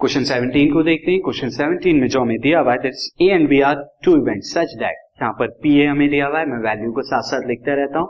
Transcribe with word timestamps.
Question 0.00 0.24
17 0.24 0.66
को 0.72 0.82
देखते 0.84 1.10
हैं। 1.10 1.20
क्वेश्चन 1.20 1.48
17 1.52 1.92
में 2.00 2.06
जो 2.08 2.20
हमें 2.20 2.38
दिया 2.40 2.58
हुआ 2.60 2.72
है 2.74 2.90
A 3.22 3.26
and 3.28 3.48
B 3.48 3.60
are 3.68 3.76
two 4.04 4.14
event 4.16 4.42
such 4.48 4.74
that 4.78 4.96
यहाँ 5.22 5.32
पर 5.38 5.48
पी 5.62 5.70
ए 5.76 5.86
हमें 5.86 6.08
दिया 6.10 6.26
हुआ 6.26 6.38
है। 6.38 6.46
मैं 6.48 6.58
वैल्यू 6.64 6.90
को 6.94 7.02
साथ 7.02 7.22
साथ 7.30 7.46
लिखता 7.48 7.74
रहता 7.74 7.98
हूँ। 7.98 8.08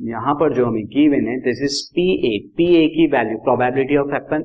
यहाँ 0.00 0.34
पर 0.34 0.54
जो 0.54 0.66
हमें 0.66 0.84
गिवन 0.94 1.26
है 1.28 1.36
this 1.40 1.60
is 1.64 1.76
P 1.94 2.06
A 2.28 2.38
P 2.56 2.68
A 2.76 2.86
की 2.94 3.06
value 3.14 3.36
probability 3.44 3.96
of 3.96 4.12
happen 4.12 4.44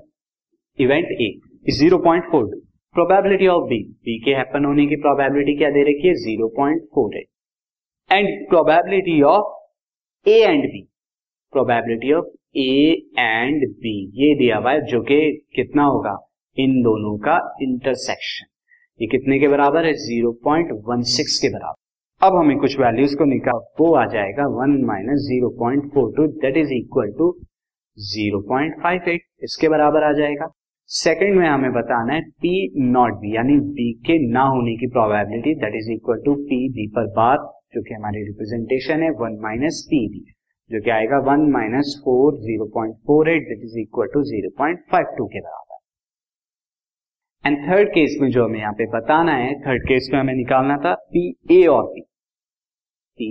event 0.79 1.11
A 1.11 1.29
zero 1.77 1.97
point 2.07 2.25
four 2.31 2.49
probability 2.95 3.47
of 3.47 3.63
B 3.69 3.77
B 4.05 4.17
के 4.25 4.33
हैपन 4.35 4.65
होने 4.65 4.85
की 4.87 4.95
प्रोबेबिलिटी 5.05 5.55
क्या 5.57 5.69
दे 5.69 5.83
रखी 5.89 6.07
है? 6.07 6.13
Zero 6.23 6.47
point 6.57 6.81
four 6.95 7.15
eight 7.17 7.27
and 8.09 8.49
probability 8.49 9.21
of 9.31 10.29
A 10.29 10.35
and 10.41 10.63
B 10.65 10.81
probability 11.53 12.11
of 12.13 12.27
A 12.57 12.73
and 13.19 13.65
B 13.77 13.95
ये 14.23 14.33
दिया 14.39 14.57
हुआ 14.57 14.71
है, 14.71 14.85
जो 14.85 15.01
कि 15.01 15.21
कितना 15.55 15.83
होगा? 15.85 16.17
इन 16.57 16.81
दोनों 16.83 17.17
का 17.19 17.35
इंटरसेक्शन 17.61 18.45
ये 18.99 19.07
कितने 19.07 19.39
के 19.39 19.47
बराबर 19.47 19.85
है? 19.85 19.93
0.16 19.99 21.37
के 21.41 21.49
बराबर. 21.49 21.75
अब 22.21 22.35
हमें 22.37 22.57
कुछ 22.57 22.79
वैल्यूज़ 22.79 23.15
को 23.17 23.25
निकाल, 23.25 23.59
वो 23.79 23.93
आ 23.95 24.05
जाएगा 24.07 24.43
1 24.57 24.73
minus 24.87 25.21
zero 25.27 25.49
point 25.59 25.85
four 25.93 26.11
two 26.17 26.27
that 26.41 26.57
is 26.57 26.73
equal 26.73 27.11
to 27.17 27.29
0.58 27.97 29.17
इसके 29.43 29.69
बराबर 29.69 30.03
आ 30.03 30.11
जाएगा. 30.13 30.49
सेकेंड 30.89 31.37
में 31.37 31.47
हमें 31.47 31.71
बताना 31.73 32.13
है 32.13 32.21
पी 32.41 32.53
नॉट 32.91 33.13
बी 33.19 33.35
यानी 33.35 33.57
बी 33.75 33.91
के 34.05 34.17
ना 34.27 34.43
होने 34.47 34.75
की 34.77 34.87
probability 34.91 35.55
that 35.61 35.75
is 35.75 35.91
equal 35.91 36.21
to 36.25 36.35
P 36.43 36.59
B 36.73 36.87
पर 36.95 37.07
बार 37.15 37.37
जो 37.75 37.81
कि 37.81 37.93
हमारी 37.93 38.23
रिप्रेजेंटेशन 38.27 39.03
है 39.03 39.09
वन 39.19 39.39
माइनस 39.43 39.83
पी 39.89 40.07
बी 40.09 40.23
जो 40.69 40.81
कि 40.81 40.89
आएगा 40.91 41.19
one 41.27 41.49
minus 41.51 41.99
four 42.05 42.39
zero 42.41 42.65
point 42.73 42.95
four 43.07 43.29
eight 43.29 43.47
that 43.49 43.63
is 43.65 43.79
equal 43.79 44.07
to 44.13 44.23
zero 44.31 44.49
point 44.57 44.83
five 44.91 45.15
two 45.17 45.25
के 45.27 45.39
बराबर. 45.39 45.70
एंड 47.43 47.57
थर्ड 47.59 47.89
केस 47.89 48.17
में 48.21 48.29
जो 48.31 48.43
हमें 48.45 48.59
यहाँ 48.59 48.73
पे 48.73 48.85
बताना 48.89 49.33
है 49.35 49.53
थर्ड 49.61 49.87
केस 49.87 50.09
में 50.13 50.19
हमें 50.19 50.33
निकालना 50.33 50.77
था 50.77 50.93
पी 51.13 51.23
ए 51.51 51.65
और 51.67 51.83
बी 51.93 52.01
पी 53.19 53.29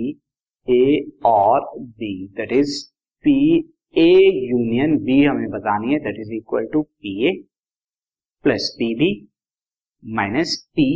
ए 0.67 1.11
और 1.25 1.69
B 1.77 2.13
that 2.37 2.51
is 2.53 2.73
P 3.25 3.37
A 3.95 4.11
union 4.49 4.97
B 5.05 5.23
हमें 5.23 5.49
बतानी 5.49 5.93
है 5.93 5.99
that 5.99 6.19
is 6.19 6.33
equal 6.33 6.67
to 6.73 6.81
P 6.81 7.15
A 7.29 7.31
plus 8.45 8.69
P 8.79 8.93
B 8.95 9.09
minus 10.03 10.55
P 10.75 10.91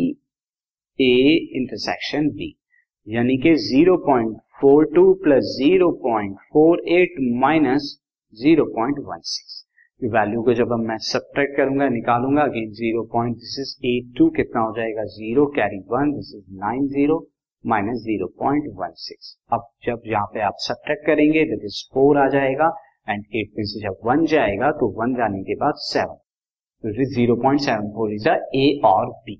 A 1.00 1.16
intersection 1.58 2.30
B 2.32 2.56
यानी 3.08 3.38
कि 3.38 3.54
0.42 3.66 5.14
प्लस 5.24 5.58
0.48 5.62 7.20
माइनस 7.42 7.90
0.16 8.34 9.65
वैल्यू 10.02 10.42
को 10.44 10.54
जब 10.54 10.72
मैं 10.80 10.98
सब्ट्रैक्ट 11.02 11.56
करूँगा, 11.58 11.88
निकालूँगा 11.90 12.42
again 12.42 12.72
zero 12.72 13.04
point 13.14 13.36
this 13.36 13.56
is 13.60 13.86
eight 13.88 14.18
two 14.18 14.30
कितना 14.30 14.62
हो 14.62 14.74
जाएगा? 14.78 15.04
Zero 15.12 15.46
carry 15.56 15.80
one 15.92 16.12
this 16.12 16.34
is 16.36 16.58
nine 16.60 16.88
zero 16.88 17.18
minus 17.64 18.02
zero 18.02 18.28
point 18.40 18.66
one 18.78 18.92
six 19.04 19.36
अब 19.54 19.68
जब 19.86 20.02
यहाँ 20.08 20.26
पे 20.34 20.42
आप 20.42 20.58
सब्ट्रैक्ट 20.60 21.06
करेंगे 21.06 21.46
दिस 21.46 21.64
इज़ 21.66 21.82
फोर 21.94 22.18
आ 22.18 22.28
जाएगा 22.30 22.68
एंड 23.10 23.24
एट 23.36 23.52
में 23.58 23.66
से 23.66 23.82
जब 23.84 23.98
वन 24.06 24.26
जाएगा 24.36 24.72
तो 24.82 24.92
वन 25.00 25.16
जाने 25.16 25.42
के 25.44 25.56
बाद 25.56 25.82
seven 25.86 27.04
zero 27.14 27.36
point 27.44 27.62
seven 27.62 27.92
four 27.96 28.14
is 28.14 28.28
A 28.30 28.68
और 28.86 29.10
B 29.26 29.40